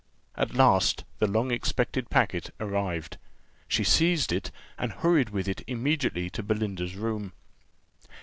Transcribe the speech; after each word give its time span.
At 0.35 0.55
last, 0.55 1.03
the 1.19 1.27
long 1.27 1.51
expected 1.51 2.09
packet 2.09 2.49
arrived. 2.59 3.19
She 3.67 3.83
seized 3.83 4.33
it, 4.33 4.49
and 4.75 4.91
hurried 4.93 5.29
with 5.29 5.47
it 5.47 5.61
immediately 5.67 6.27
to 6.31 6.41
Belinda's 6.41 6.95
room. 6.95 7.33